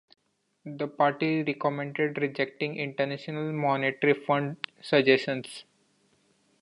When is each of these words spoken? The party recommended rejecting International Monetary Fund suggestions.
The 0.65 0.87
party 0.87 1.43
recommended 1.43 2.17
rejecting 2.19 2.75
International 2.75 3.53
Monetary 3.53 4.15
Fund 4.15 4.57
suggestions. 4.81 5.63